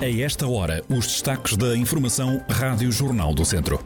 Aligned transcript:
A 0.00 0.08
esta 0.08 0.46
hora, 0.46 0.80
os 0.88 1.08
destaques 1.08 1.56
da 1.56 1.76
Informação 1.76 2.40
Rádio 2.48 2.92
Jornal 2.92 3.34
do 3.34 3.44
Centro. 3.44 3.80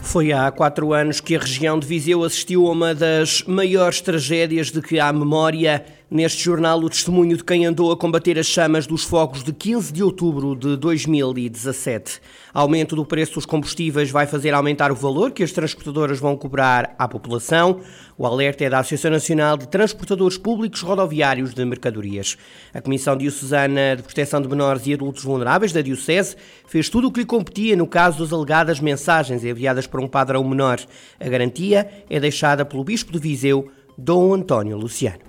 Foi 0.00 0.32
há 0.32 0.50
quatro 0.50 0.92
anos 0.92 1.20
que 1.20 1.36
a 1.36 1.38
região 1.38 1.78
de 1.78 1.86
Viseu 1.86 2.24
assistiu 2.24 2.66
a 2.66 2.72
uma 2.72 2.92
das 2.96 3.44
maiores 3.44 4.00
tragédias 4.00 4.72
de 4.72 4.82
que 4.82 4.98
há 4.98 5.12
memória 5.12 5.84
Neste 6.10 6.42
jornal, 6.42 6.80
o 6.80 6.88
testemunho 6.88 7.36
de 7.36 7.44
quem 7.44 7.66
andou 7.66 7.92
a 7.92 7.96
combater 7.96 8.38
as 8.38 8.46
chamas 8.46 8.86
dos 8.86 9.04
fogos 9.04 9.44
de 9.44 9.52
15 9.52 9.92
de 9.92 10.02
outubro 10.02 10.56
de 10.56 10.74
2017. 10.74 12.18
Aumento 12.54 12.96
do 12.96 13.04
preço 13.04 13.34
dos 13.34 13.44
combustíveis 13.44 14.10
vai 14.10 14.26
fazer 14.26 14.54
aumentar 14.54 14.90
o 14.90 14.94
valor 14.94 15.32
que 15.32 15.42
as 15.42 15.52
transportadoras 15.52 16.18
vão 16.18 16.34
cobrar 16.34 16.94
à 16.98 17.06
população. 17.06 17.80
O 18.16 18.24
alerta 18.24 18.64
é 18.64 18.70
da 18.70 18.78
Associação 18.78 19.10
Nacional 19.10 19.58
de 19.58 19.68
Transportadores 19.68 20.38
Públicos 20.38 20.80
Rodoviários 20.80 21.52
de 21.52 21.62
Mercadorias. 21.66 22.38
A 22.72 22.80
Comissão 22.80 23.14
Diocesana 23.14 23.94
de 23.94 24.02
Proteção 24.02 24.40
de 24.40 24.48
Menores 24.48 24.86
e 24.86 24.94
Adultos 24.94 25.22
Vulneráveis 25.22 25.72
da 25.72 25.82
Diocese 25.82 26.36
fez 26.66 26.88
tudo 26.88 27.08
o 27.08 27.12
que 27.12 27.20
lhe 27.20 27.26
competia 27.26 27.76
no 27.76 27.86
caso 27.86 28.20
das 28.20 28.32
alegadas 28.32 28.80
mensagens 28.80 29.44
enviadas 29.44 29.86
por 29.86 30.00
um 30.00 30.08
padrão 30.08 30.42
menor. 30.42 30.80
A 31.20 31.28
garantia 31.28 31.86
é 32.08 32.18
deixada 32.18 32.64
pelo 32.64 32.82
Bispo 32.82 33.12
de 33.12 33.18
Viseu, 33.18 33.70
Dom 33.98 34.32
António 34.32 34.78
Luciano. 34.78 35.28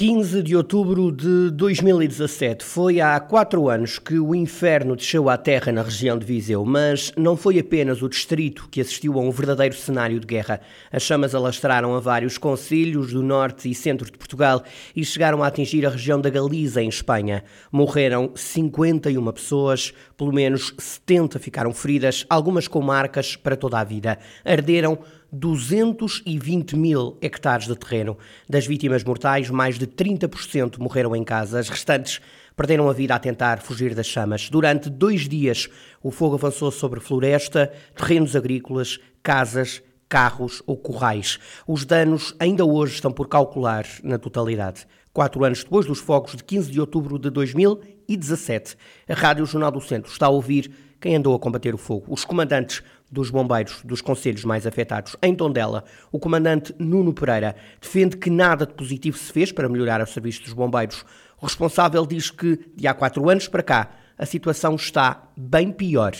15 0.00 0.42
de 0.42 0.56
outubro 0.56 1.12
de 1.12 1.50
2017. 1.50 2.64
Foi 2.64 3.02
há 3.02 3.20
quatro 3.20 3.68
anos 3.68 3.98
que 3.98 4.18
o 4.18 4.34
inferno 4.34 4.96
desceu 4.96 5.28
à 5.28 5.36
terra 5.36 5.70
na 5.70 5.82
região 5.82 6.16
de 6.16 6.24
Viseu, 6.24 6.64
mas 6.64 7.12
não 7.18 7.36
foi 7.36 7.58
apenas 7.58 8.00
o 8.00 8.08
distrito 8.08 8.66
que 8.70 8.80
assistiu 8.80 9.18
a 9.18 9.20
um 9.20 9.30
verdadeiro 9.30 9.74
cenário 9.74 10.18
de 10.18 10.26
guerra. 10.26 10.62
As 10.90 11.02
chamas 11.02 11.34
alastraram 11.34 11.94
a 11.94 12.00
vários 12.00 12.38
concelhos 12.38 13.12
do 13.12 13.22
norte 13.22 13.70
e 13.70 13.74
centro 13.74 14.10
de 14.10 14.16
Portugal 14.16 14.64
e 14.96 15.04
chegaram 15.04 15.42
a 15.42 15.48
atingir 15.48 15.84
a 15.84 15.90
região 15.90 16.18
da 16.18 16.30
Galiza, 16.30 16.82
em 16.82 16.88
Espanha. 16.88 17.44
Morreram 17.70 18.32
51 18.34 19.32
pessoas, 19.32 19.92
pelo 20.16 20.32
menos 20.32 20.72
70 20.78 21.38
ficaram 21.38 21.74
feridas, 21.74 22.24
algumas 22.30 22.66
com 22.66 22.80
marcas 22.80 23.36
para 23.36 23.54
toda 23.54 23.78
a 23.78 23.84
vida. 23.84 24.18
Arderam 24.46 24.98
220 25.32 26.76
mil 26.76 27.16
hectares 27.20 27.66
de 27.66 27.76
terreno. 27.76 28.16
Das 28.48 28.66
vítimas 28.66 29.04
mortais, 29.04 29.50
mais 29.50 29.78
de 29.78 29.86
30% 29.86 30.78
morreram 30.78 31.14
em 31.14 31.24
casa. 31.24 31.58
As 31.58 31.68
restantes 31.68 32.20
perderam 32.56 32.88
a 32.88 32.92
vida 32.92 33.14
a 33.14 33.18
tentar 33.18 33.60
fugir 33.60 33.94
das 33.94 34.06
chamas. 34.06 34.50
Durante 34.50 34.90
dois 34.90 35.28
dias, 35.28 35.68
o 36.02 36.10
fogo 36.10 36.34
avançou 36.34 36.70
sobre 36.70 37.00
floresta, 37.00 37.72
terrenos 37.96 38.36
agrícolas, 38.36 38.98
casas, 39.22 39.82
carros 40.08 40.62
ou 40.66 40.76
corrais. 40.76 41.38
Os 41.66 41.84
danos 41.84 42.34
ainda 42.38 42.64
hoje 42.64 42.94
estão 42.94 43.12
por 43.12 43.28
calcular 43.28 43.86
na 44.02 44.18
totalidade. 44.18 44.86
Quatro 45.12 45.44
anos 45.44 45.62
depois 45.64 45.86
dos 45.86 46.00
fogos 46.00 46.36
de 46.36 46.44
15 46.44 46.70
de 46.70 46.80
outubro 46.80 47.18
de 47.18 47.30
2017, 47.30 48.76
a 49.08 49.14
Rádio 49.14 49.46
Jornal 49.46 49.70
do 49.70 49.80
Centro 49.80 50.10
está 50.10 50.26
a 50.26 50.30
ouvir 50.30 50.70
quem 51.00 51.16
andou 51.16 51.34
a 51.34 51.38
combater 51.38 51.74
o 51.74 51.78
fogo. 51.78 52.06
Os 52.08 52.24
comandantes 52.24 52.82
dos 53.10 53.30
bombeiros 53.30 53.82
dos 53.82 54.00
conselhos 54.00 54.44
mais 54.44 54.66
afetados. 54.66 55.16
Em 55.22 55.34
Tondela, 55.34 55.84
o 56.12 56.18
comandante 56.18 56.74
Nuno 56.78 57.12
Pereira 57.12 57.56
defende 57.80 58.16
que 58.16 58.30
nada 58.30 58.66
de 58.66 58.74
positivo 58.74 59.16
se 59.16 59.32
fez 59.32 59.50
para 59.50 59.68
melhorar 59.68 60.00
o 60.00 60.06
serviço 60.06 60.42
dos 60.42 60.52
bombeiros. 60.52 61.04
O 61.40 61.46
responsável 61.46 62.06
diz 62.06 62.30
que, 62.30 62.56
de 62.76 62.86
há 62.86 62.94
quatro 62.94 63.28
anos 63.28 63.48
para 63.48 63.62
cá, 63.62 63.90
a 64.18 64.26
situação 64.26 64.74
está 64.74 65.22
bem 65.36 65.72
pior 65.72 66.12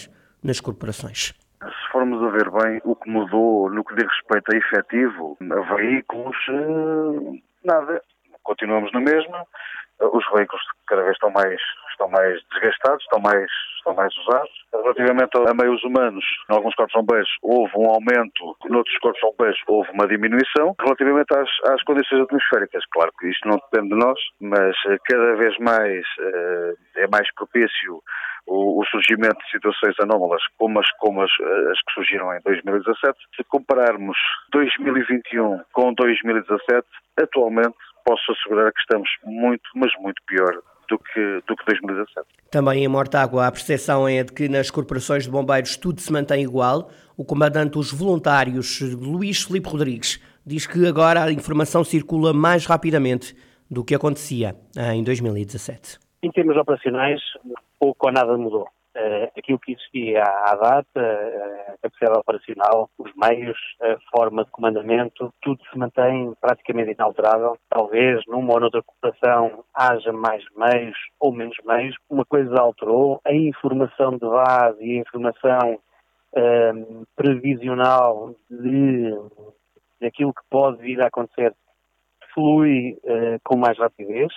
nas 0.42 0.60
corporações. 0.60 1.34
Se 1.62 1.92
formos 1.92 2.22
a 2.22 2.30
ver 2.30 2.50
bem 2.50 2.80
o 2.84 2.96
que 2.96 3.10
mudou 3.10 3.70
no 3.70 3.84
que 3.84 3.94
diz 3.94 4.06
respeito 4.06 4.54
a 4.54 4.56
efetivo, 4.56 5.36
a 5.52 5.74
veículos, 5.74 6.36
eh, 6.48 7.40
nada. 7.62 8.02
Continuamos 8.42 8.90
na 8.92 9.00
mesma. 9.00 9.46
Os 10.00 10.24
veículos 10.34 10.62
cada 10.86 11.02
vez 11.02 11.12
estão 11.12 11.30
mais, 11.30 11.60
estão 12.00 12.08
mais 12.08 12.40
desgastados, 12.50 13.02
estão 13.04 13.20
mais 13.20 13.50
estão 13.76 13.94
mais 13.94 14.14
usados. 14.18 14.50
Relativamente 14.72 15.30
a 15.36 15.54
meios 15.54 15.82
humanos, 15.84 16.24
em 16.50 16.54
alguns 16.54 16.74
corpos 16.74 16.94
bombeiros 16.94 17.30
houve 17.42 17.72
um 17.76 17.88
aumento, 17.88 18.56
noutros 18.68 18.96
corpos 18.98 19.20
bombeiros 19.20 19.60
houve 19.66 19.90
uma 19.92 20.06
diminuição. 20.06 20.74
Relativamente 20.80 21.34
às, 21.34 21.48
às, 21.72 21.82
condições 21.84 22.22
atmosféricas, 22.22 22.84
claro 22.92 23.10
que 23.18 23.28
isto 23.28 23.48
não 23.48 23.56
depende 23.56 23.88
de 23.88 23.96
nós, 23.96 24.18
mas 24.40 24.76
eh, 24.86 24.98
cada 25.04 25.34
vez 25.36 25.56
mais 25.58 26.04
uh, 26.18 26.76
é 26.96 27.06
mais 27.08 27.32
propício 27.34 28.02
o, 28.46 28.84
surgimento 28.90 29.38
de 29.44 29.50
situações 29.50 29.94
anómalas 30.00 30.42
como 30.58 30.80
as, 30.80 30.90
como 30.98 31.22
as, 31.22 31.30
as 31.30 31.78
que 31.82 31.92
surgiram 31.94 32.34
em 32.34 32.40
2017. 32.44 33.18
Se 33.36 33.44
compararmos 33.44 34.16
2021 34.52 35.60
com 35.72 35.92
2017, 35.94 36.86
atualmente 37.22 37.76
posso 38.04 38.32
assegurar 38.32 38.72
que 38.72 38.80
estamos 38.80 39.08
muito, 39.24 39.68
mas 39.74 39.92
muito 40.00 40.20
pior 40.26 40.60
que, 41.20 41.42
do 41.46 41.56
que 41.56 41.64
2017. 41.66 42.26
Também 42.50 42.84
em 42.84 42.88
Mortágua, 42.88 43.46
a 43.46 43.52
percepção 43.52 44.08
é 44.08 44.24
de 44.24 44.32
que 44.32 44.48
nas 44.48 44.70
corporações 44.70 45.24
de 45.24 45.30
bombeiros 45.30 45.76
tudo 45.76 46.00
se 46.00 46.12
mantém 46.12 46.42
igual. 46.42 46.90
O 47.16 47.24
comandante 47.24 47.72
dos 47.72 47.92
voluntários, 47.92 48.80
Luís 48.80 49.42
Felipe 49.42 49.68
Rodrigues, 49.68 50.20
diz 50.44 50.66
que 50.66 50.86
agora 50.86 51.24
a 51.24 51.32
informação 51.32 51.84
circula 51.84 52.32
mais 52.32 52.66
rapidamente 52.66 53.36
do 53.70 53.84
que 53.84 53.94
acontecia 53.94 54.56
em 54.94 55.04
2017. 55.04 55.98
Em 56.22 56.30
termos 56.30 56.56
operacionais, 56.56 57.20
pouco 57.78 58.06
ou 58.06 58.12
nada 58.12 58.36
mudou. 58.36 58.68
Uh, 58.96 59.30
aquilo 59.38 59.58
que 59.60 59.72
existia 59.72 60.22
à, 60.22 60.56
data, 60.56 61.00
a 61.00 61.59
capacidade 61.80 62.18
operacional, 62.18 62.90
os 62.98 63.10
meios, 63.16 63.58
a 63.80 63.96
forma 64.16 64.44
de 64.44 64.50
comandamento, 64.50 65.32
tudo 65.42 65.60
se 65.70 65.78
mantém 65.78 66.32
praticamente 66.40 66.92
inalterável. 66.92 67.56
Talvez 67.68 68.22
numa 68.26 68.54
ou 68.54 68.60
noutra 68.60 68.82
cooperação 68.82 69.64
haja 69.74 70.12
mais 70.12 70.44
meios 70.56 70.96
ou 71.18 71.32
menos 71.32 71.56
meios. 71.64 71.96
Uma 72.08 72.24
coisa 72.24 72.54
alterou, 72.60 73.20
a 73.24 73.32
informação 73.32 74.12
de 74.12 74.20
base 74.20 74.84
e 74.84 74.98
a 74.98 75.00
informação 75.00 75.78
uh, 76.34 77.06
previsional 77.16 78.34
de, 78.50 79.14
daquilo 80.00 80.34
que 80.34 80.42
pode 80.50 80.78
vir 80.82 81.02
a 81.02 81.06
acontecer 81.06 81.54
flui 82.32 82.96
com 83.42 83.56
mais 83.56 83.76
rapidez, 83.76 84.32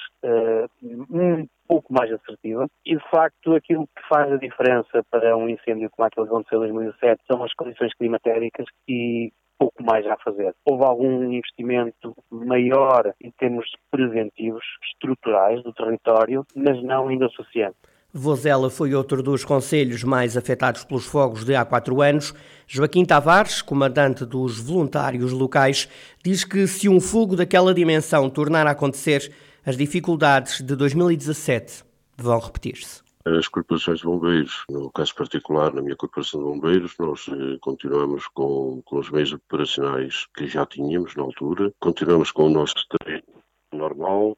um 0.82 1.48
pouco 1.68 1.94
mais 1.94 2.12
assertiva 2.12 2.68
e, 2.86 2.96
de 2.96 3.10
facto, 3.10 3.54
aquilo 3.56 3.88
que 3.88 4.08
faz 4.08 4.32
a 4.32 4.38
diferença 4.38 5.04
para 5.10 5.36
um 5.38 5.50
incêndio 5.50 5.90
como 5.92 6.08
aquele 6.08 6.28
que 6.28 6.34
aconteceu 6.34 6.66
em 6.66 6.74
2007 6.74 7.22
são 7.32 7.44
as 7.44 7.54
condições 7.54 7.94
climatéricas 7.96 8.66
e 8.88 9.32
pouco 9.58 9.84
mais 9.84 10.06
a 10.08 10.18
fazer. 10.18 10.54
Houve 10.66 10.84
algum 10.84 11.32
investimento 11.32 12.16
maior 12.30 13.14
em 13.22 13.32
termos 13.32 13.66
preventivos, 13.90 14.64
estruturais 14.92 15.64
do 15.64 15.74
território, 15.74 16.46
mas 16.56 16.82
não 16.84 17.08
ainda 17.08 17.28
o 17.28 17.32
suficiente. 17.32 17.78
Vozela 18.16 18.70
foi 18.70 18.94
outro 18.94 19.24
dos 19.24 19.44
conselhos 19.44 20.04
mais 20.04 20.38
afetados 20.38 20.84
pelos 20.84 21.08
fogos 21.08 21.44
de 21.44 21.56
há 21.56 21.66
quatro 21.66 22.00
anos. 22.00 22.32
Joaquim 22.68 23.04
Tavares, 23.04 23.60
comandante 23.60 24.24
dos 24.24 24.60
voluntários 24.60 25.32
locais, 25.32 25.90
diz 26.24 26.44
que 26.44 26.68
se 26.68 26.88
um 26.88 27.02
fogo 27.02 27.36
daquela 27.36 27.74
dimensão 27.74 28.30
tornar 28.30 28.68
a 28.68 28.72
acontecer, 28.72 29.34
as 29.66 29.78
dificuldades 29.78 30.62
de 30.62 30.76
2017 30.76 31.84
vão 32.18 32.38
repetir-se. 32.40 33.02
As 33.26 33.48
corporações 33.48 34.00
de 34.00 34.06
bombeiros, 34.06 34.66
no 34.70 34.92
caso 34.92 35.16
particular, 35.16 35.74
na 35.74 35.82
minha 35.82 35.96
corporação 35.96 36.42
de 36.42 36.46
bombeiros, 36.46 36.94
nós 37.00 37.26
eh, 37.30 37.58
continuamos 37.62 38.28
com, 38.28 38.82
com 38.84 39.00
os 39.00 39.10
meios 39.10 39.32
operacionais 39.32 40.28
que 40.36 40.46
já 40.48 40.66
tínhamos 40.66 41.16
na 41.16 41.24
altura, 41.24 41.72
continuamos 41.80 42.32
com 42.32 42.48
o 42.48 42.50
nosso 42.50 42.76
treino 42.90 43.24
normal 43.72 44.38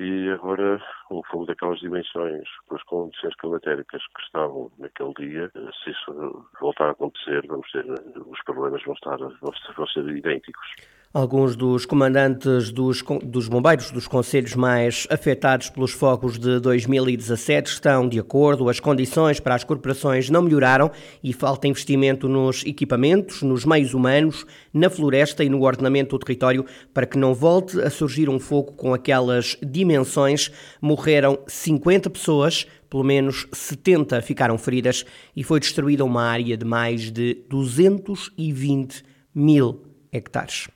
e 0.00 0.30
agora 0.30 0.82
o 1.10 1.22
fogo 1.30 1.46
daquelas 1.46 1.78
dimensões, 1.78 2.48
com 2.66 2.74
as 2.74 2.82
condições 2.82 3.36
climatéricas 3.36 4.02
que 4.16 4.22
estavam 4.22 4.72
naquele 4.78 5.14
dia, 5.14 5.50
eh, 5.54 5.70
se 5.84 5.90
isso 5.90 6.44
voltar 6.60 6.88
a 6.88 6.90
acontecer, 6.90 7.46
vamos 7.46 7.70
ter, 7.70 7.86
eh, 7.86 8.18
os 8.26 8.42
problemas 8.42 8.82
vão, 8.82 8.94
estar, 8.94 9.16
vão 9.16 9.86
ser 9.86 10.08
idênticos. 10.08 10.66
Alguns 11.12 11.56
dos 11.56 11.86
comandantes 11.86 12.70
dos, 12.70 13.02
dos 13.24 13.48
bombeiros 13.48 13.90
dos 13.90 14.06
conselhos 14.06 14.54
mais 14.54 15.06
afetados 15.08 15.70
pelos 15.70 15.90
fogos 15.90 16.38
de 16.38 16.60
2017 16.60 17.70
estão 17.70 18.06
de 18.06 18.20
acordo. 18.20 18.68
As 18.68 18.78
condições 18.78 19.40
para 19.40 19.54
as 19.54 19.64
corporações 19.64 20.28
não 20.28 20.42
melhoraram 20.42 20.90
e 21.24 21.32
falta 21.32 21.66
investimento 21.66 22.28
nos 22.28 22.62
equipamentos, 22.66 23.40
nos 23.40 23.64
meios 23.64 23.94
humanos, 23.94 24.44
na 24.70 24.90
floresta 24.90 25.42
e 25.42 25.48
no 25.48 25.62
ordenamento 25.62 26.10
do 26.10 26.22
território 26.22 26.66
para 26.92 27.06
que 27.06 27.16
não 27.16 27.32
volte 27.32 27.80
a 27.80 27.88
surgir 27.88 28.28
um 28.28 28.38
fogo 28.38 28.72
com 28.72 28.92
aquelas 28.92 29.56
dimensões. 29.62 30.52
Morreram 30.78 31.38
50 31.46 32.10
pessoas, 32.10 32.66
pelo 32.90 33.02
menos 33.02 33.46
70 33.50 34.20
ficaram 34.20 34.58
feridas 34.58 35.06
e 35.34 35.42
foi 35.42 35.58
destruída 35.58 36.04
uma 36.04 36.24
área 36.24 36.54
de 36.54 36.66
mais 36.66 37.10
de 37.10 37.46
220 37.48 39.02
mil 39.34 39.84
hectares. 40.12 40.68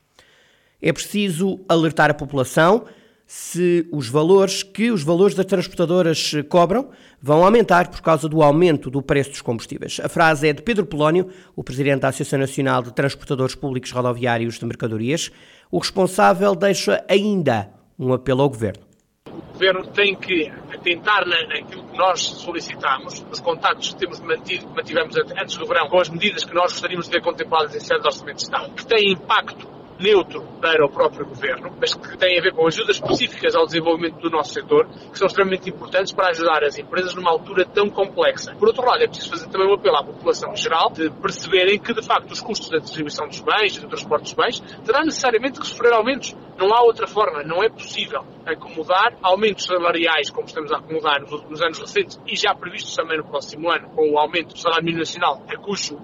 É 0.82 0.92
preciso 0.92 1.60
alertar 1.68 2.10
a 2.10 2.14
população 2.14 2.84
se 3.24 3.88
os 3.90 4.08
valores 4.08 4.62
que 4.62 4.90
os 4.90 5.02
valores 5.02 5.34
das 5.34 5.46
transportadoras 5.46 6.32
cobram 6.48 6.90
vão 7.20 7.44
aumentar 7.44 7.88
por 7.88 8.02
causa 8.02 8.28
do 8.28 8.42
aumento 8.42 8.90
do 8.90 9.00
preço 9.00 9.30
dos 9.30 9.40
combustíveis. 9.40 10.00
A 10.02 10.08
frase 10.08 10.48
é 10.48 10.52
de 10.52 10.60
Pedro 10.60 10.84
Polónio, 10.84 11.30
o 11.56 11.64
presidente 11.64 12.00
da 12.00 12.08
Associação 12.08 12.40
Nacional 12.40 12.82
de 12.82 12.92
Transportadores 12.92 13.54
Públicos 13.54 13.92
Rodoviários 13.92 14.58
de 14.58 14.66
Mercadorias. 14.66 15.30
O 15.70 15.78
responsável 15.78 16.54
deixa 16.54 17.02
ainda 17.08 17.70
um 17.98 18.12
apelo 18.12 18.42
ao 18.42 18.50
governo. 18.50 18.82
O 19.26 19.52
governo 19.52 19.86
tem 19.92 20.14
que 20.16 20.52
tentar 20.82 21.24
naquilo 21.24 21.84
que 21.84 21.96
nós 21.96 22.20
solicitamos, 22.20 23.22
nos 23.22 23.40
contactos 23.40 23.94
que 23.94 24.00
temos 24.00 24.20
mantido, 24.20 24.68
mantivemos 24.74 25.16
antes 25.16 25.56
do 25.56 25.66
verão, 25.66 25.88
com 25.88 26.00
as 26.00 26.10
medidas 26.10 26.44
que 26.44 26.52
nós 26.52 26.72
gostaríamos 26.72 27.06
de 27.06 27.12
ver 27.12 27.22
contempladas 27.22 27.74
em 27.74 27.80
sede 27.80 28.00
de 28.00 28.06
Orçamento 28.08 28.36
de 28.36 28.42
Estado, 28.42 28.74
que 28.74 28.86
têm 28.86 29.12
impacto 29.12 29.81
neutro 30.02 30.42
para 30.60 30.84
o 30.84 30.90
próprio 30.90 31.24
governo, 31.24 31.74
mas 31.80 31.94
que 31.94 32.18
tem 32.18 32.38
a 32.38 32.42
ver 32.42 32.52
com 32.52 32.66
ajudas 32.66 32.96
específicas 32.96 33.54
ao 33.54 33.64
desenvolvimento 33.64 34.18
do 34.20 34.28
nosso 34.28 34.52
setor, 34.52 34.86
que 35.10 35.18
são 35.18 35.26
extremamente 35.26 35.70
importantes 35.70 36.12
para 36.12 36.28
ajudar 36.30 36.64
as 36.64 36.76
empresas 36.76 37.14
numa 37.14 37.30
altura 37.30 37.64
tão 37.64 37.88
complexa. 37.88 38.54
Por 38.56 38.68
outro 38.68 38.84
lado, 38.84 39.02
é 39.02 39.06
preciso 39.06 39.30
fazer 39.30 39.48
também 39.48 39.68
um 39.68 39.74
apelo 39.74 39.96
à 39.96 40.04
população 40.04 40.52
em 40.52 40.56
geral 40.56 40.90
de 40.90 41.08
perceberem 41.10 41.78
que, 41.78 41.94
de 41.94 42.02
facto, 42.02 42.32
os 42.32 42.40
custos 42.40 42.68
da 42.68 42.78
distribuição 42.78 43.26
dos 43.28 43.40
bens 43.40 43.76
e 43.76 43.80
do 43.80 43.88
transporte 43.88 44.24
dos 44.24 44.34
bens 44.34 44.60
terão 44.84 45.04
necessariamente 45.04 45.60
que 45.60 45.66
sofrer 45.66 45.92
aumentos. 45.92 46.36
Não 46.58 46.72
há 46.74 46.82
outra 46.82 47.06
forma, 47.06 47.42
não 47.42 47.62
é 47.62 47.68
possível 47.68 48.24
acomodar 48.44 49.16
aumentos 49.22 49.64
salariais 49.64 50.30
como 50.30 50.46
estamos 50.46 50.72
a 50.72 50.78
acomodar 50.78 51.20
nos, 51.20 51.62
anos 51.62 51.78
recentes 51.78 52.20
e 52.26 52.36
já 52.36 52.54
previstos 52.54 52.94
também 52.94 53.18
no 53.18 53.24
próximo 53.24 53.70
ano, 53.70 53.88
com 53.90 54.10
o 54.10 54.18
aumento 54.18 54.52
do 54.52 54.58
salário 54.58 54.84
mínimo 54.84 55.00
nacional, 55.00 55.42
a 55.48 55.56
cujo 55.56 55.98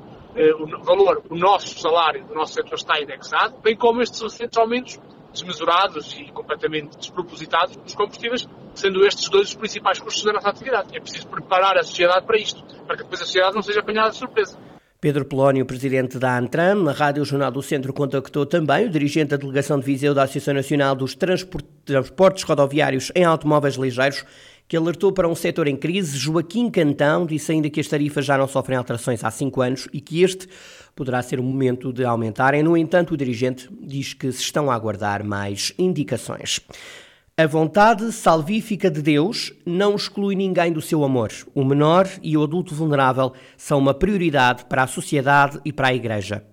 o 0.53 0.85
valor, 0.85 1.23
o 1.29 1.37
nosso 1.37 1.79
salário 1.79 2.25
do 2.27 2.35
nosso 2.35 2.55
setor 2.55 2.75
está 2.75 3.01
indexado, 3.01 3.59
bem 3.63 3.77
como 3.77 4.01
estes 4.01 4.23
recentes 4.23 4.57
aumentos 4.57 5.01
desmesurados 5.33 6.15
e 6.19 6.31
completamente 6.33 6.97
despropositados 6.97 7.77
dos 7.77 7.95
combustíveis, 7.95 8.49
sendo 8.75 9.05
estes 9.07 9.29
dois 9.29 9.49
os 9.49 9.55
principais 9.55 9.99
custos 9.99 10.25
da 10.25 10.33
nossa 10.33 10.49
atividade. 10.49 10.97
É 10.97 11.01
preciso 11.01 11.29
preparar 11.29 11.77
a 11.77 11.83
sociedade 11.83 12.25
para 12.27 12.39
isto, 12.39 12.63
para 12.87 12.97
que 12.97 13.03
depois 13.03 13.21
a 13.21 13.25
sociedade 13.25 13.55
não 13.55 13.63
seja 13.63 13.81
apanhada 13.81 14.11
de 14.11 14.17
surpresa. 14.17 14.59
Pedro 15.01 15.25
Polónio, 15.25 15.65
presidente 15.65 16.19
da 16.19 16.37
Antram, 16.37 16.89
a 16.89 16.93
Rádio 16.93 17.25
Jornal 17.25 17.53
do 17.53 17.63
Centro 17.63 17.93
contactou 17.93 18.45
também 18.45 18.87
o 18.87 18.91
dirigente 18.91 19.31
da 19.31 19.37
delegação 19.37 19.79
de 19.79 19.87
Viseu 19.87 20.13
da 20.13 20.25
Associação 20.25 20.55
Nacional 20.55 20.97
dos 20.97 21.15
Transportes 21.15 22.43
Rodoviários 22.43 23.13
em 23.15 23.23
Automóveis 23.23 23.77
Ligeiros 23.77 24.25
que 24.69 24.77
alertou 24.77 25.11
para 25.11 25.27
um 25.27 25.35
setor 25.35 25.67
em 25.67 25.77
crise. 25.77 26.19
Joaquim 26.19 26.71
Cantão 26.71 27.25
disse 27.25 27.51
ainda 27.51 27.71
que 27.71 27.81
as 27.81 27.89
tarifas 27.89 28.27
já 28.27 28.37
não 28.37 28.47
sofrem 28.47 28.77
alterações 28.77 29.25
há 29.25 29.31
cinco 29.31 29.63
anos 29.63 29.89
e 29.93 30.01
que 30.01 30.23
este 30.23 30.47
poderá 30.95 31.23
ser 31.23 31.41
o 31.41 31.43
momento 31.43 31.93
de 31.93 32.05
aumentarem. 32.05 32.63
No 32.63 32.77
entanto, 32.77 33.15
o 33.15 33.17
dirigente 33.17 33.69
diz 33.81 34.13
que 34.13 34.31
se 34.31 34.43
estão 34.43 34.71
a 34.71 34.75
aguardar 34.75 35.25
mais 35.25 35.73
indicações. 35.79 36.61
A 37.37 37.47
vontade 37.47 38.11
salvífica 38.11 38.91
de 38.91 39.01
Deus 39.01 39.53
não 39.65 39.95
exclui 39.95 40.35
ninguém 40.35 40.73
do 40.73 40.83
seu 40.83 41.05
amor. 41.05 41.31
O 41.55 41.65
menor 41.65 42.09
e 42.21 42.37
o 42.37 42.43
adulto 42.43 42.75
vulnerável 42.75 43.33
são 43.57 43.79
uma 43.79 43.95
prioridade 43.95 44.65
para 44.65 44.83
a 44.83 44.89
sociedade 44.89 45.61
e 45.65 45.73
para 45.73 45.89
a 45.89 45.95
Igreja. 45.95 46.45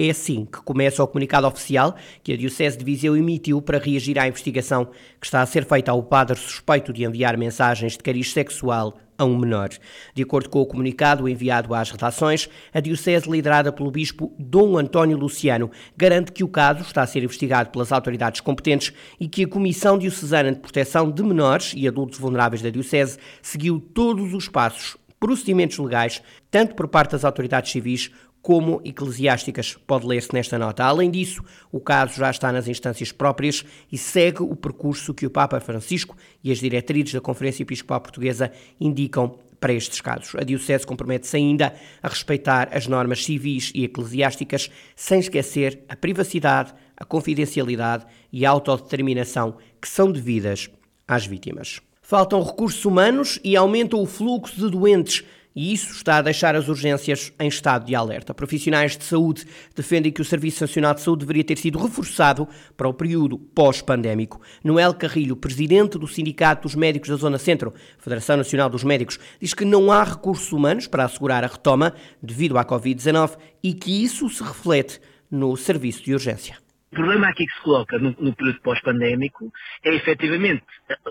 É 0.00 0.10
assim 0.10 0.44
que 0.44 0.62
começa 0.62 1.02
o 1.02 1.08
comunicado 1.08 1.48
oficial 1.48 1.96
que 2.22 2.32
a 2.32 2.36
Diocese 2.36 2.78
de 2.78 2.84
Viseu 2.84 3.16
emitiu 3.16 3.60
para 3.60 3.80
reagir 3.80 4.16
à 4.16 4.28
investigação 4.28 4.84
que 5.20 5.26
está 5.26 5.42
a 5.42 5.46
ser 5.46 5.64
feita 5.64 5.90
ao 5.90 6.00
padre 6.04 6.38
suspeito 6.38 6.92
de 6.92 7.02
enviar 7.02 7.36
mensagens 7.36 7.94
de 7.94 7.98
cariz 7.98 8.32
sexual 8.32 8.96
a 9.18 9.24
um 9.24 9.36
menor. 9.36 9.70
De 10.14 10.22
acordo 10.22 10.50
com 10.50 10.60
o 10.60 10.66
comunicado 10.66 11.28
enviado 11.28 11.74
às 11.74 11.90
redações, 11.90 12.48
a 12.72 12.78
Diocese, 12.78 13.28
liderada 13.28 13.72
pelo 13.72 13.90
Bispo 13.90 14.32
Dom 14.38 14.78
António 14.78 15.18
Luciano, 15.18 15.68
garante 15.96 16.30
que 16.30 16.44
o 16.44 16.48
caso 16.48 16.82
está 16.82 17.02
a 17.02 17.06
ser 17.08 17.24
investigado 17.24 17.70
pelas 17.70 17.90
autoridades 17.90 18.40
competentes 18.40 18.92
e 19.18 19.28
que 19.28 19.46
a 19.46 19.48
Comissão 19.48 19.98
Diocesana 19.98 20.52
de 20.52 20.60
Proteção 20.60 21.10
de 21.10 21.24
Menores 21.24 21.72
e 21.76 21.88
Adultos 21.88 22.20
Vulneráveis 22.20 22.62
da 22.62 22.70
Diocese 22.70 23.18
seguiu 23.42 23.80
todos 23.80 24.32
os 24.32 24.48
passos 24.48 24.96
procedimentos 25.18 25.78
legais, 25.78 26.22
tanto 26.50 26.74
por 26.74 26.88
parte 26.88 27.12
das 27.12 27.24
autoridades 27.24 27.72
civis 27.72 28.10
como 28.40 28.80
eclesiásticas, 28.84 29.76
pode 29.86 30.06
ler-se 30.06 30.32
nesta 30.32 30.58
nota. 30.58 30.84
Além 30.84 31.10
disso, 31.10 31.42
o 31.72 31.80
caso 31.80 32.14
já 32.14 32.30
está 32.30 32.52
nas 32.52 32.68
instâncias 32.68 33.12
próprias 33.12 33.64
e 33.90 33.98
segue 33.98 34.42
o 34.42 34.54
percurso 34.54 35.12
que 35.12 35.26
o 35.26 35.30
Papa 35.30 35.60
Francisco 35.60 36.16
e 36.42 36.52
as 36.52 36.58
diretrizes 36.58 37.12
da 37.12 37.20
Conferência 37.20 37.62
Episcopal 37.62 38.00
Portuguesa 38.00 38.52
indicam 38.80 39.38
para 39.60 39.72
estes 39.72 40.00
casos. 40.00 40.34
A 40.36 40.44
Diocese 40.44 40.86
compromete-se 40.86 41.36
ainda 41.36 41.74
a 42.02 42.08
respeitar 42.08 42.68
as 42.72 42.86
normas 42.86 43.24
civis 43.24 43.72
e 43.74 43.84
eclesiásticas, 43.84 44.70
sem 44.94 45.18
esquecer 45.18 45.84
a 45.88 45.96
privacidade, 45.96 46.72
a 46.96 47.04
confidencialidade 47.04 48.06
e 48.32 48.46
a 48.46 48.50
autodeterminação 48.50 49.56
que 49.80 49.88
são 49.88 50.10
devidas 50.12 50.70
às 51.06 51.26
vítimas. 51.26 51.80
Faltam 52.08 52.42
recursos 52.42 52.82
humanos 52.86 53.38
e 53.44 53.54
aumenta 53.54 53.94
o 53.94 54.06
fluxo 54.06 54.56
de 54.56 54.70
doentes 54.70 55.22
e 55.54 55.74
isso 55.74 55.92
está 55.92 56.16
a 56.16 56.22
deixar 56.22 56.56
as 56.56 56.66
urgências 56.66 57.34
em 57.38 57.48
estado 57.48 57.84
de 57.84 57.94
alerta. 57.94 58.32
Profissionais 58.32 58.96
de 58.96 59.04
saúde 59.04 59.44
defendem 59.76 60.10
que 60.10 60.22
o 60.22 60.24
Serviço 60.24 60.62
Nacional 60.62 60.94
de 60.94 61.02
Saúde 61.02 61.26
deveria 61.26 61.44
ter 61.44 61.58
sido 61.58 61.78
reforçado 61.78 62.48
para 62.78 62.88
o 62.88 62.94
período 62.94 63.36
pós-pandémico. 63.36 64.40
Noel 64.64 64.94
Carrilho, 64.94 65.36
presidente 65.36 65.98
do 65.98 66.08
Sindicato 66.08 66.62
dos 66.62 66.74
Médicos 66.74 67.10
da 67.10 67.16
Zona 67.16 67.36
Centro, 67.36 67.74
Federação 67.98 68.38
Nacional 68.38 68.70
dos 68.70 68.84
Médicos, 68.84 69.20
diz 69.38 69.52
que 69.52 69.66
não 69.66 69.92
há 69.92 70.02
recursos 70.02 70.50
humanos 70.50 70.86
para 70.86 71.04
assegurar 71.04 71.44
a 71.44 71.48
retoma 71.48 71.92
devido 72.22 72.56
à 72.56 72.64
Covid-19 72.64 73.36
e 73.62 73.74
que 73.74 74.02
isso 74.02 74.30
se 74.30 74.42
reflete 74.42 74.98
no 75.30 75.54
serviço 75.58 76.02
de 76.04 76.14
urgência. 76.14 76.67
O 76.92 76.96
problema 76.96 77.28
aqui 77.28 77.46
que 77.46 77.54
se 77.54 77.62
coloca 77.62 77.98
no, 77.98 78.14
no 78.18 78.34
período 78.34 78.60
pós-pandémico 78.62 79.52
é 79.84 79.94
efetivamente 79.94 80.62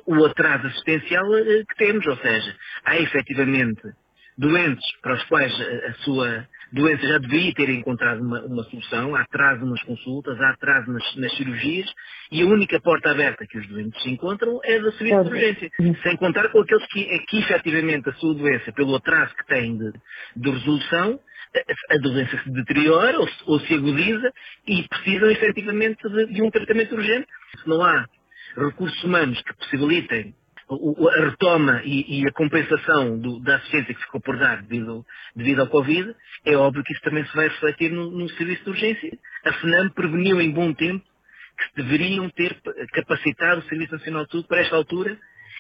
o 0.06 0.26
atraso 0.26 0.68
assistencial 0.68 1.26
eh, 1.38 1.64
que 1.68 1.76
temos, 1.78 2.06
ou 2.08 2.18
seja, 2.18 2.56
há 2.84 2.98
efetivamente 2.98 3.82
doentes 4.38 4.86
para 5.02 5.16
os 5.16 5.24
quais 5.24 5.54
a, 5.54 5.94
sua 6.04 6.48
doença 6.72 7.08
já 7.08 7.18
devia 7.18 7.54
ter 7.54 7.70
encontrado 7.70 8.22
uma, 8.22 8.42
uma, 8.42 8.64
solução, 8.66 9.16
há 9.16 9.22
atraso 9.22 9.66
nas 9.66 9.82
consultas, 9.84 10.40
há 10.40 10.50
atraso 10.52 10.92
nas, 10.92 11.16
nas, 11.16 11.36
cirurgias 11.36 11.90
e 12.32 12.42
a 12.42 12.46
única 12.46 12.80
porta 12.82 13.12
aberta 13.12 13.48
que 13.48 13.58
os 13.58 13.68
doentes 13.68 14.02
se 14.04 14.10
encontram 14.10 14.60
é 14.64 14.80
da 14.80 14.92
serviço 14.92 15.24
de 15.24 15.30
urgência. 15.30 15.72
Sem 16.04 16.18
contar 16.18 16.50
com 16.50 16.60
aqueles 16.60 16.86
que, 16.88 17.10
é 17.10 17.20
que 17.20 17.40
efetivamente 17.40 18.10
a 18.10 18.14
sua 18.14 18.36
doença, 18.36 18.72
pelo 18.74 18.96
atraso 18.96 19.34
que 19.36 19.46
têm 19.48 19.78
de, 19.78 19.92
de 20.36 20.50
resolução, 20.52 21.20
a 21.90 21.98
doença 21.98 22.38
se 22.44 22.50
deteriora 22.52 23.20
ou, 23.20 23.30
ou 23.46 23.60
se 23.62 23.74
agudiza 23.74 24.34
e 24.68 24.88
precisam 24.88 25.30
efetivamente 25.32 26.02
de, 26.10 26.34
de 26.34 26.42
um 26.42 26.52
tratamento 26.52 26.96
urgente. 26.96 27.28
Se 27.62 27.68
não 27.68 27.82
há 27.84 28.06
recursos 28.58 29.04
humanos 29.04 29.42
que 29.42 29.54
possibilitem 29.56 30.34
a 30.70 31.26
retoma 31.26 31.82
e, 31.86 32.22
e 32.22 32.28
a 32.28 32.32
compensação 32.34 33.18
do, 33.18 33.40
da 33.40 33.56
assistência 33.56 33.94
que 33.94 34.02
ficou 34.02 34.20
por 34.20 34.38
dar 34.38 34.62
devido, 34.64 35.06
devido 35.36 35.62
ao 35.62 35.68
Covid, 35.68 36.14
é 36.46 36.58
óbvio 36.58 36.84
que 36.84 36.94
isso 36.94 37.02
também 37.04 37.26
se 37.26 37.36
vai 37.36 37.48
refletir 37.48 37.92
no, 37.92 38.12
no 38.12 38.30
serviço 38.32 38.66
de 38.66 38.70
urgência. 38.72 39.18
A 39.46 39.54
FNAM 39.54 39.90
preveniu 39.92 40.42
em 40.42 40.52
bom 40.52 40.74
tempo 40.74 41.06
que 41.58 41.82
deveriam 41.82 42.30
ter 42.32 42.56
capacitado 42.94 43.62
o 43.62 43.64
Serviço 43.64 43.94
Nacional 43.94 44.26
de 44.26 44.44
para 44.44 44.62
esta 44.62 44.76
altura, 44.76 45.18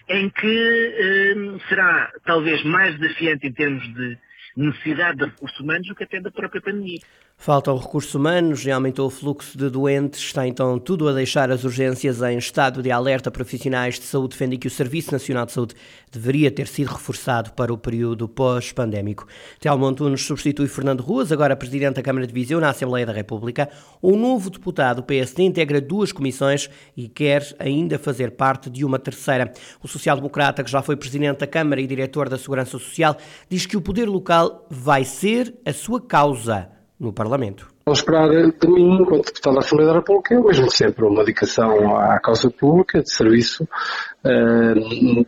em 0.09 0.29
que 0.29 0.47
eh, 0.47 1.59
será 1.69 2.11
talvez 2.25 2.63
mais 2.63 2.97
desafiante 2.99 3.47
em 3.47 3.53
termos 3.53 3.83
de 3.93 4.17
necessidade 4.57 5.19
de 5.19 5.25
recursos 5.25 5.59
humanos 5.59 5.87
do 5.87 5.95
que 5.95 6.03
até 6.03 6.19
da 6.19 6.31
própria 6.31 6.61
pandemia. 6.61 6.99
Faltam 7.39 7.77
recursos 7.77 8.13
humanos 8.13 8.65
e 8.65 8.71
aumentou 8.71 9.07
o 9.07 9.09
fluxo 9.09 9.57
de 9.57 9.69
doentes. 9.69 10.19
Está 10.19 10.45
então 10.45 10.77
tudo 10.77 11.07
a 11.07 11.13
deixar 11.13 11.49
as 11.49 11.63
urgências 11.63 12.21
em 12.21 12.37
estado 12.37 12.83
de 12.83 12.91
alerta. 12.91 13.31
Profissionais 13.31 13.97
de 13.97 14.03
saúde 14.03 14.31
defendem 14.31 14.59
que 14.59 14.67
o 14.67 14.71
Serviço 14.71 15.13
Nacional 15.13 15.45
de 15.45 15.53
Saúde 15.53 15.75
deveria 16.11 16.51
ter 16.51 16.67
sido 16.67 16.89
reforçado 16.89 17.53
para 17.53 17.71
o 17.71 17.77
período 17.77 18.27
pós-pandémico. 18.27 19.25
Telmo 19.61 19.85
Antunes 19.85 20.23
substitui 20.23 20.67
Fernando 20.67 20.99
Ruas, 20.99 21.31
agora 21.31 21.55
Presidente 21.55 21.95
da 21.95 22.01
Câmara 22.01 22.27
de 22.27 22.33
Viseu, 22.33 22.59
na 22.59 22.71
Assembleia 22.71 23.05
da 23.05 23.13
República. 23.13 23.69
O 24.01 24.17
novo 24.17 24.49
deputado 24.49 25.01
PSD 25.01 25.43
integra 25.43 25.79
duas 25.79 26.11
comissões 26.11 26.69
e 26.97 27.07
quer 27.07 27.55
ainda 27.59 27.97
fazer 27.97 28.31
parte 28.31 28.69
de 28.69 28.83
uma 28.83 28.99
terceira. 28.99 29.53
O 29.81 29.87
social-democrata, 29.87 30.65
que 30.65 30.71
já 30.71 30.81
foi 30.81 30.97
Presidente 30.97 31.37
da 31.37 31.47
Câmara 31.47 31.79
e 31.79 31.87
Diretor 31.87 32.27
da 32.27 32.37
Segurança 32.37 32.71
Social, 32.71 33.15
diz 33.47 33.65
que 33.65 33.77
o 33.77 33.81
poder 33.81 34.09
local 34.09 34.65
vai 34.69 35.05
ser 35.05 35.53
a 35.63 35.71
sua 35.71 36.01
causa 36.01 36.75
no 36.99 37.13
Parlamento. 37.13 37.67
Vão 37.85 37.93
esperar 37.93 38.27
de 38.27 38.67
mim, 38.67 39.01
enquanto 39.01 39.27
deputado 39.27 39.53
da 39.53 39.59
Assembleia 39.59 39.91
da 39.91 39.99
República, 39.99 40.33
eu 40.33 40.43
mesmo 40.43 40.69
sempre 40.71 41.05
uma 41.05 41.23
dedicação 41.23 41.95
à 41.95 42.19
causa 42.19 42.49
pública, 42.49 43.01
de 43.01 43.13
serviço, 43.13 43.67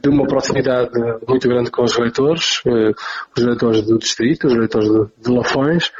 de 0.01 0.09
uma 0.09 0.27
proximidade 0.27 0.91
muito 1.27 1.47
grande 1.47 1.71
com 1.71 1.83
os 1.83 1.97
eleitores, 1.97 2.61
os 2.65 3.43
eleitores 3.43 3.83
do 3.83 3.97
distrito, 3.99 4.47
os 4.47 4.53
eleitores 4.53 4.89
de 5.17 5.31
Lafões, 5.31 5.91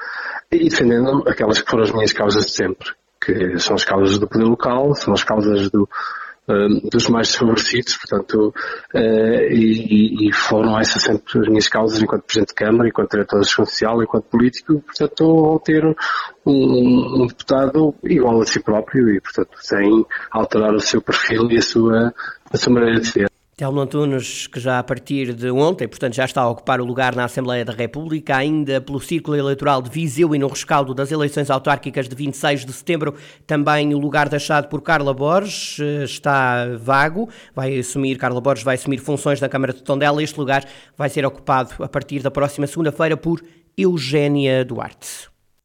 e 0.52 0.70
defendendo 0.70 1.24
aquelas 1.28 1.62
que 1.62 1.70
foram 1.70 1.84
as 1.84 1.92
minhas 1.92 2.12
causas 2.12 2.46
de 2.46 2.52
sempre, 2.52 2.90
que 3.24 3.60
são 3.60 3.76
as 3.76 3.86
causas 3.86 4.18
do 4.18 4.28
poder 4.28 4.46
local, 4.46 4.96
são 4.96 5.14
as 5.14 5.24
causas 5.24 5.70
do, 5.70 5.88
dos 6.90 7.08
mais 7.10 7.28
desfavorecidos, 7.28 7.98
portanto, 7.98 8.54
uh, 8.94 9.52
e, 9.52 10.28
e, 10.28 10.34
foram 10.34 10.80
essas 10.80 11.04
sempre 11.04 11.40
as 11.40 11.48
minhas 11.48 11.68
causas 11.68 12.02
enquanto 12.02 12.24
Presidente 12.24 12.50
de 12.50 12.56
Câmara, 12.56 12.90
enquanto 12.90 13.12
Diretor 13.12 13.46
Social, 13.46 14.02
enquanto 14.02 14.26
político, 14.26 14.82
portanto, 14.82 15.24
vou 15.24 15.60
ter 15.60 15.86
um, 15.86 15.96
um, 16.46 17.28
deputado 17.28 17.94
igual 18.04 18.42
a 18.42 18.46
si 18.46 18.60
próprio 18.60 19.10
e, 19.10 19.22
portanto, 19.22 19.52
sem 19.60 20.06
alterar 20.32 20.74
o 20.74 20.80
seu 20.80 21.02
perfil 21.02 21.52
e 21.52 21.58
a 21.58 21.62
sua, 21.62 22.14
a 22.52 22.58
sua 22.58 22.74
maneira 22.74 23.00
de 23.00 23.08
ser. 23.08 23.29
Telmo 23.60 23.82
Antunes, 23.82 24.48
que 24.48 24.58
já 24.58 24.80
a 24.80 24.84
partir 24.84 25.34
de 25.34 25.52
ontem, 25.52 25.86
portanto, 25.86 26.14
já 26.14 26.24
está 26.24 26.44
a 26.44 26.50
ocupar 26.50 26.80
o 26.80 26.86
lugar 26.86 27.14
na 27.14 27.26
Assembleia 27.26 27.66
da 27.66 27.74
República, 27.74 28.38
ainda 28.38 28.80
pelo 28.80 29.02
círculo 29.02 29.36
eleitoral 29.36 29.82
de 29.82 29.90
Viseu 29.90 30.34
e 30.34 30.40
no 30.40 30.48
rescaldo 30.48 30.94
das 30.94 31.12
eleições 31.12 31.50
autárquicas 31.50 32.08
de 32.08 32.16
26 32.16 32.64
de 32.64 32.72
setembro, 32.72 33.16
também 33.46 33.94
o 33.94 33.98
lugar 33.98 34.30
deixado 34.30 34.70
por 34.70 34.82
Carla 34.82 35.14
Borges 35.14 35.78
eh, 35.78 36.06
está 36.06 36.68
vago, 36.78 37.28
vai 37.54 37.78
assumir, 37.78 38.16
Carla 38.16 38.40
Borges 38.40 38.64
vai 38.64 38.76
assumir 38.76 39.00
funções 39.00 39.42
na 39.42 39.50
Câmara 39.50 39.74
de 39.74 39.84
Tondela, 39.84 40.24
este 40.24 40.40
lugar 40.40 40.64
vai 40.98 41.10
ser 41.10 41.26
ocupado 41.26 41.84
a 41.84 41.90
partir 41.90 42.22
da 42.22 42.32
próxima 42.32 42.66
segunda-feira 42.66 43.18
por 43.18 43.44
Eugénia 43.78 44.64
Duarte. 44.64 45.29